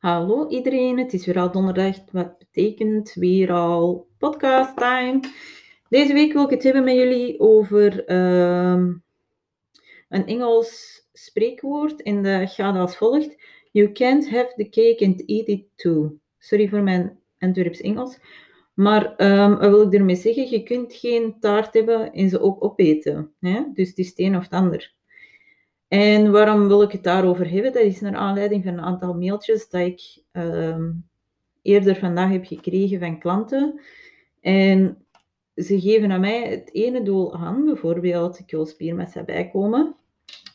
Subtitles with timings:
[0.00, 5.20] Hallo iedereen, het is weer al donderdag, wat betekent weer al podcast time.
[5.88, 8.92] Deze week wil ik het hebben met jullie over ehm,
[10.08, 13.36] een Engels spreekwoord en dat gaat als volgt.
[13.72, 16.18] You can't have the cake and eat it too.
[16.38, 18.18] Sorry voor mijn Antwerps Engels.
[18.74, 20.50] Maar um, wat wil ik ermee zeggen?
[20.50, 23.32] Je kunt geen taart hebben en ze ook opeten.
[23.40, 23.62] Hè?
[23.72, 24.94] Dus het is het een of het ander.
[25.90, 27.72] En waarom wil ik het daarover hebben?
[27.72, 30.90] Dat is naar aanleiding van een aantal mailtjes dat ik ehm,
[31.62, 33.80] eerder vandaag heb gekregen van klanten.
[34.40, 35.04] En
[35.54, 39.96] ze geven aan mij het ene doel aan, bijvoorbeeld ik wil spiermassa bijkomen.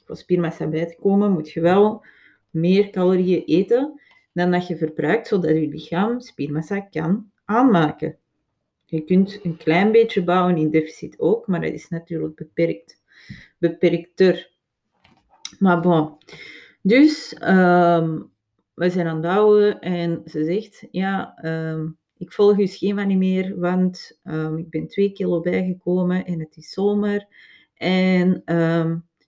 [0.05, 2.05] Voor spiermassa bij te komen moet je wel
[2.49, 4.01] meer calorieën eten
[4.33, 8.17] dan dat je verbruikt, zodat je lichaam spiermassa kan aanmaken.
[8.85, 13.03] Je kunt een klein beetje bouwen in deficit ook, maar dat is natuurlijk beperkt.
[13.57, 14.53] Beperkter.
[15.59, 16.17] Maar bon.
[16.81, 18.21] Dus ehm,
[18.73, 21.87] we zijn aan het bouwen en ze zegt, ja, ehm,
[22.17, 26.57] ik volg uw schema niet meer, want um, ik ben twee kilo bijgekomen en het
[26.57, 27.27] is zomer.
[27.73, 28.43] En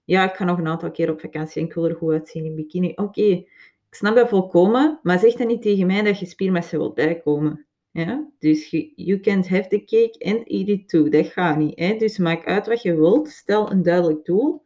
[0.06, 2.46] ja, ik ga nog een aantal keer op vakantie en ik wil er goed uitzien
[2.46, 2.92] in bikini.
[2.96, 3.46] Oké, ik
[3.90, 7.66] snap dat volkomen, maar zeg dan niet tegen mij dat je spiermassa wilt bijkomen.
[7.92, 8.30] Ja?
[8.40, 11.10] Dus you can't have the cake and eat it too.
[11.10, 11.80] Dat gaat niet.
[11.80, 11.96] Hè?
[11.98, 14.62] Dus maak uit wat je wilt, stel een duidelijk doel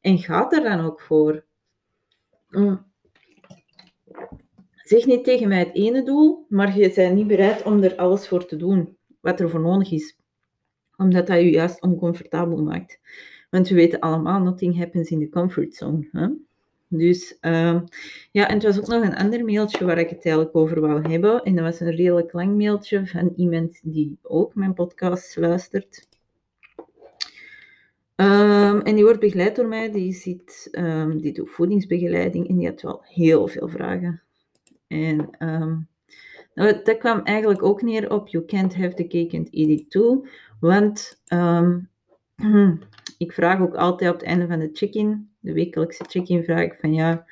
[0.00, 1.44] en gaat er dan ook voor.
[2.48, 2.88] Mm.
[4.74, 8.28] Zeg niet tegen mij het ene doel, maar je bent niet bereid om er alles
[8.28, 10.16] voor te doen wat er voor nodig is.
[10.96, 13.00] Omdat dat je juist oncomfortabel maakt.
[13.50, 16.08] Want we weten allemaal, nothing happens in the comfort zone.
[16.12, 16.28] Hè?
[16.88, 17.80] Dus uh,
[18.30, 21.08] ja, en het was ook nog een ander mailtje waar ik het eigenlijk over wou
[21.10, 21.42] hebben.
[21.42, 26.08] En dat was een redelijk lang mailtje van iemand die ook mijn podcast luistert.
[28.20, 32.66] Um, en die wordt begeleid door mij, die, ziet, um, die doet voedingsbegeleiding en die
[32.66, 34.22] had wel heel veel vragen.
[34.86, 35.88] En um,
[36.54, 39.90] nou, dat kwam eigenlijk ook neer op You can't have the cake and eat it
[39.90, 40.26] too.
[40.60, 41.22] Want
[43.18, 46.76] ik vraag ook altijd op het einde van de check-in, de wekelijkse check-in, vraag ik
[46.80, 47.26] van ja,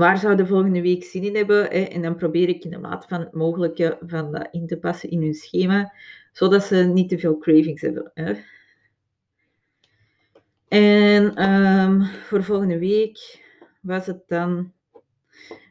[0.00, 1.62] waar zou de volgende week zin in hebben?
[1.62, 1.80] Hè?
[1.80, 5.10] En dan probeer ik in de mate van het mogelijke van dat in te passen
[5.10, 5.92] in hun schema
[6.32, 8.10] zodat ze niet te veel cravings hebben.
[8.14, 8.34] Hè.
[10.68, 13.44] En um, voor volgende week
[13.80, 14.72] was het dan.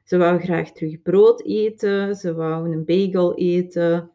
[0.04, 2.16] Ze wou graag terug brood eten.
[2.16, 4.12] Ze wou een bagel eten.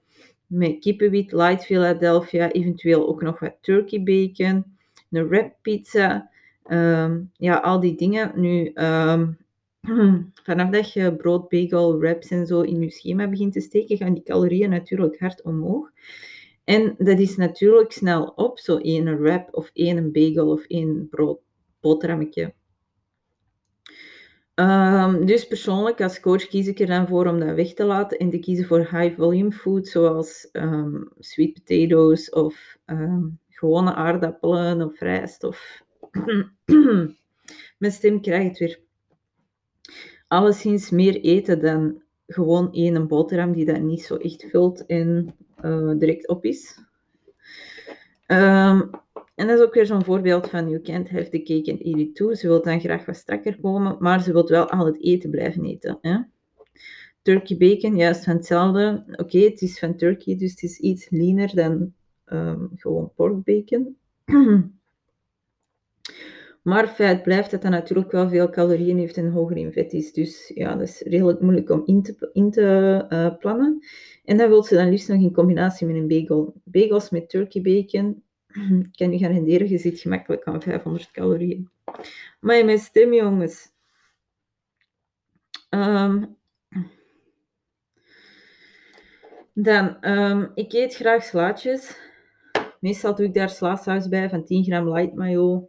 [0.46, 2.50] Met kippenwit, light Philadelphia.
[2.50, 4.64] Eventueel ook nog wat turkey bacon.
[5.10, 6.30] Een wrap pizza.
[6.66, 8.32] Um, ja, al die dingen.
[8.34, 9.38] Nu, um,
[10.46, 14.14] vanaf dat je brood, bagel, wraps en zo in je schema begint te steken, gaan
[14.14, 15.90] die calorieën natuurlijk hard omhoog.
[16.64, 21.38] En dat is natuurlijk snel op, zo één wrap of één bagel of één brood,
[21.80, 22.54] boterhammetje.
[24.54, 28.18] Um, dus persoonlijk als coach kies ik er dan voor om dat weg te laten
[28.18, 34.82] en te kiezen voor high volume food, zoals um, sweet potatoes of um, gewone aardappelen
[34.82, 35.44] of rijst.
[35.44, 35.82] Of
[37.78, 38.83] Mijn stem krijgt weer.
[40.28, 45.92] Alleszins meer eten dan gewoon één boterham die dat niet zo echt vult en uh,
[45.98, 46.78] direct op is.
[48.26, 48.90] Um,
[49.34, 52.14] en dat is ook weer zo'n voorbeeld van you can't have the cake and eat
[52.14, 52.34] too.
[52.34, 55.64] Ze wil dan graag wat strakker komen, maar ze wil wel al het eten blijven
[55.64, 55.98] eten.
[56.00, 56.18] Hè?
[57.22, 59.04] Turkey bacon, juist van hetzelfde.
[59.16, 61.92] Oké, het is van turkey, dus het is iets leaner dan
[62.26, 63.96] um, gewoon pork bacon.
[66.64, 70.12] Maar feit blijft dat dat natuurlijk wel veel calorieën heeft en hoger in vet is.
[70.12, 73.84] Dus ja, dat is redelijk moeilijk om in te, in te uh, plannen.
[74.24, 76.54] En dat wil ze dan liefst nog in combinatie met een bagel.
[76.64, 78.22] Bagels met turkey bacon,
[78.96, 81.68] kan je garanderen, je zit gemakkelijk aan 500 calorieën.
[82.40, 83.72] Maar mijn stem, jongens.
[85.70, 86.36] Um,
[89.52, 91.96] dan, um, ik eet graag slaatjes.
[92.80, 95.68] Meestal doe ik daar slaasaus bij van 10 gram light mayo,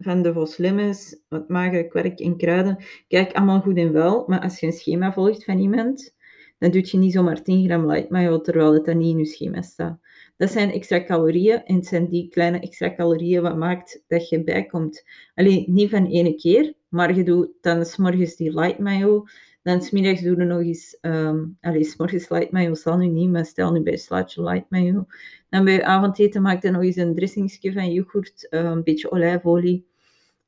[0.00, 2.84] van de Vos Lemons, wat magere kwerk en kruiden.
[3.08, 6.14] Kijk, allemaal goed en wel, maar als je een schema volgt van iemand,
[6.58, 9.24] dan doe je niet zomaar 10 gram light mayo, terwijl het dan niet in je
[9.24, 10.00] schema staat.
[10.36, 14.44] Dat zijn extra calorieën en het zijn die kleine extra calorieën wat maakt dat je
[14.44, 15.04] bijkomt.
[15.34, 19.24] Alleen niet van ene keer, maar je doet dan s'morgens die light mayo,
[19.62, 23.44] dan smiddags doe je nog eens, um, allee, s'morgens light mayo zal nu niet, maar
[23.44, 25.06] stel nu bij slaatje light mayo.
[25.50, 29.86] Dan bij avondeten maak je nog eens een dressingsje van yoghurt, uh, een beetje olijfolie,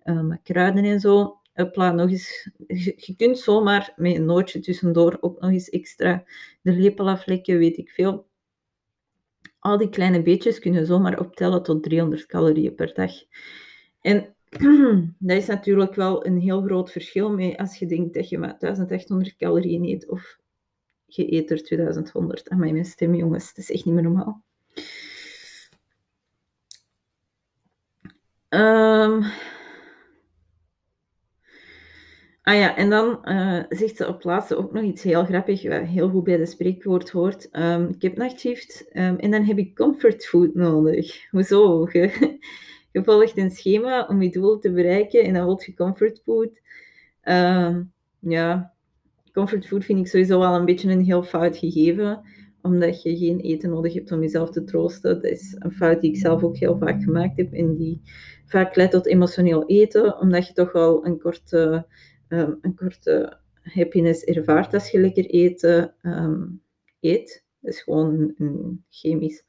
[0.05, 1.37] um, kruiden en zo.
[1.53, 2.51] Hopla, nog eens,
[2.97, 6.25] je kunt zomaar met een nootje tussendoor ook nog eens extra
[6.63, 8.27] de lepel aflekken, weet ik veel.
[9.59, 13.13] Al die kleine beetjes kunnen zomaar optellen tot 300 calorieën per dag.
[14.01, 14.35] En
[15.19, 18.61] dat is natuurlijk wel een heel groot verschil mee als je denkt dat je met
[18.61, 20.39] 1800 calorieën eet of
[21.07, 22.49] je eet er 2100.
[22.49, 24.43] En mijn stem, jongens, dat is echt niet meer normaal.
[28.49, 29.25] Um,
[32.43, 35.83] ah ja, en dan uh, zegt ze op laatste ook nog iets heel grappig, wat
[35.83, 37.49] heel goed bij de spreekwoord hoort.
[37.53, 41.31] Um, ik heb nachtshift um, en dan heb ik comfort food nodig.
[41.31, 41.89] Hoezo?
[42.93, 46.61] Je, volgt een schema om je doel te bereiken en dan wil je comfort food.
[48.19, 48.73] ja,
[49.33, 52.23] comfort food vind ik sowieso wel een beetje een heel fout gegeven
[52.63, 55.15] omdat je geen eten nodig hebt om jezelf te troosten.
[55.15, 58.03] Dat is een fout die ik zelf ook heel vaak gemaakt heb en die
[58.47, 61.87] vaak leidt tot emotioneel eten, omdat je toch wel een korte,
[62.33, 66.63] um, een korte happiness ervaart als je lekker eten um,
[67.01, 67.45] eet.
[67.61, 69.45] Dat is gewoon een, chemisch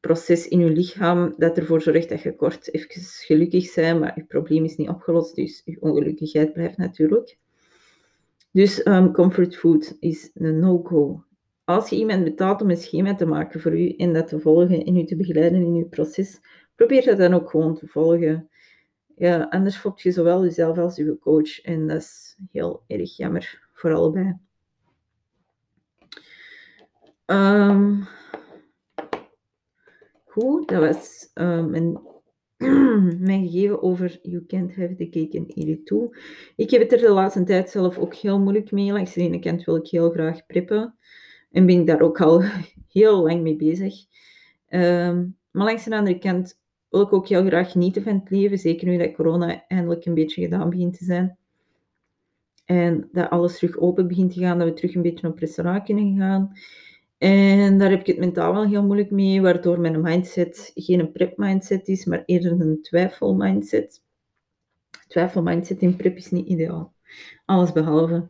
[0.00, 4.24] proces in je lichaam dat ervoor zorgt dat je kort even gelukkig bent, maar je
[4.24, 7.38] probleem is niet opgelost, dus je ongelukkigheid blijft natuurlijk.
[8.50, 11.24] Dus um, comfort food is een no-go
[11.64, 14.84] als je iemand betaalt om een schema te maken voor u en dat te volgen
[14.84, 16.40] en u te begeleiden in uw proces,
[16.74, 18.48] probeer dat dan ook gewoon te volgen.
[19.16, 23.68] Ja, anders fopt je zowel jezelf als uw coach en dat is heel erg jammer
[23.72, 24.36] voor allebei.
[27.26, 28.06] Um,
[30.24, 31.70] goed, dat was um,
[33.18, 36.10] mijn, gegeven over You Can't Have the Cake and Eat It Too.
[36.56, 38.92] Ik heb het er de laatste tijd zelf ook heel moeilijk mee.
[38.92, 40.94] Langs de ene kant wil ik heel graag prippen.
[41.50, 42.42] En ben ik daar ook al
[42.88, 43.94] heel lang mee bezig.
[44.70, 46.62] Um, maar langs de andere kant
[46.94, 48.58] wil ik ook heel graag genieten van het leven.
[48.58, 51.36] Zeker nu dat corona eindelijk een beetje gedaan begint te zijn.
[52.64, 54.58] En dat alles terug open begint te gaan.
[54.58, 56.52] Dat we terug een beetje op restaurant kunnen gaan.
[57.18, 59.42] En daar heb ik het mentaal wel heel moeilijk mee.
[59.42, 64.02] Waardoor mijn mindset geen een prep mindset is, maar eerder een twijfel mindset.
[65.08, 66.94] Twijfel mindset in prep is niet ideaal.
[67.44, 68.28] Alles behalve.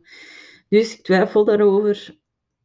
[0.69, 2.17] Dus ik twijfel daarover.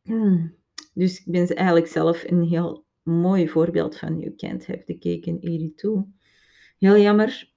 [0.95, 5.39] Dus ik ben eigenlijk zelf een heel mooi voorbeeld van You Can't Have the Cake
[5.41, 6.07] It Too.
[6.79, 7.53] Heel jammer.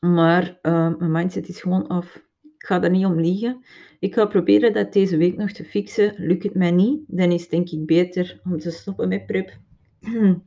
[0.00, 2.16] Maar uh, mijn mindset is gewoon af.
[2.42, 3.64] Ik ga daar niet om liegen.
[3.98, 6.14] Ik ga proberen dat deze week nog te fixen.
[6.16, 9.58] Lukt het mij niet, dan is het denk ik beter om te stoppen met prep.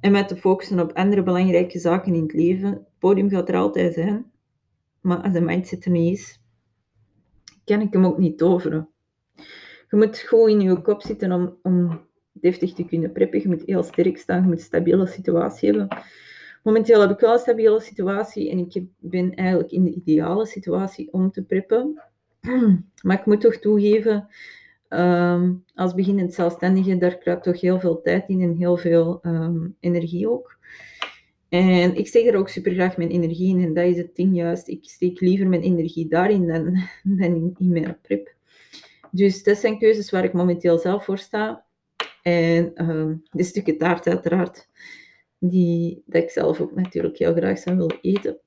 [0.00, 2.68] en met te focussen op andere belangrijke zaken in het leven.
[2.68, 4.30] Het podium gaat er altijd zijn.
[5.00, 6.40] Maar als de mindset er niet is,
[7.64, 8.88] kan ik hem ook niet toveren
[9.90, 12.06] je moet gewoon in je kop zitten om, om
[12.40, 13.40] deftig te kunnen preppen.
[13.40, 15.88] Je moet heel sterk staan, je moet een stabiele situatie hebben.
[16.62, 21.12] Momenteel heb ik wel een stabiele situatie en ik ben eigenlijk in de ideale situatie
[21.12, 22.02] om te preppen.
[23.02, 24.28] Maar ik moet toch toegeven,
[24.88, 29.76] um, als beginnend zelfstandige, daar kruipt toch heel veel tijd in en heel veel um,
[29.80, 30.56] energie ook.
[31.48, 34.36] En ik steek er ook super graag mijn energie in en dat is het ding
[34.36, 34.68] juist.
[34.68, 36.64] Ik steek liever mijn energie daarin dan,
[37.18, 38.34] dan in, in mijn prep.
[39.10, 41.64] Dus dat zijn keuzes waar ik momenteel zelf voor sta.
[42.28, 44.68] En um, de stukken taart uiteraard,
[45.38, 48.38] die dat ik zelf ook natuurlijk heel graag zou willen eten.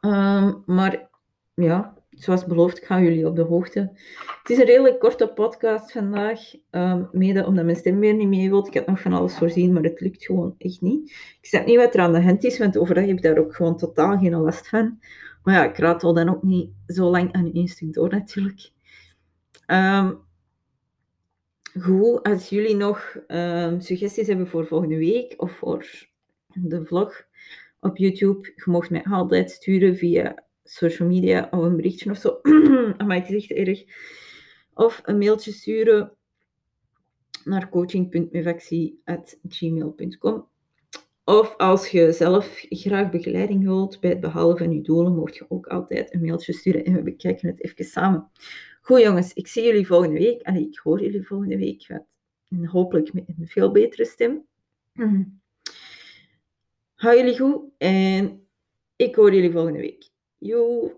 [0.00, 1.08] Ehm, maar
[1.54, 3.80] ja, zoals beloofd, ik jullie op de hoogte.
[4.42, 6.40] Het is een redelijk korte podcast vandaag,
[6.70, 8.66] um, mede omdat mijn stem weer niet mee wil.
[8.66, 11.10] Ik had nog van alles voorzien, maar het lukt gewoon echt niet.
[11.10, 13.54] Ik snap niet wat er aan de hand is, want overdag heb ik daar ook
[13.54, 14.98] gewoon totaal geen last van.
[15.42, 18.70] Maar ja, ik raad wel dan ook niet zo lang aan één stuk door natuurlijk.
[19.66, 20.28] Um,
[21.78, 26.08] goed, als jullie nog um, suggesties hebben voor volgende week of voor
[26.54, 27.24] de vlog
[27.80, 32.40] op YouTube, je mag mij altijd sturen via social media of een berichtje of zo.
[33.06, 33.84] maar het is echt erg.
[34.74, 36.12] Of een mailtje sturen
[37.44, 40.48] naar coaching.mevactie.gmail.com.
[41.24, 45.44] Of als je zelf graag begeleiding wilt bij het behalen van je doelen, mocht je
[45.48, 48.30] ook altijd een mailtje sturen en we bekijken het even samen.
[48.90, 50.42] Goed jongens, ik zie jullie volgende week.
[50.42, 51.88] En ik hoor jullie volgende week.
[52.48, 54.46] En hopelijk met een veel betere stem.
[56.94, 58.46] Hou jullie goed en
[58.96, 60.08] ik hoor jullie volgende week.
[60.38, 60.96] Joe.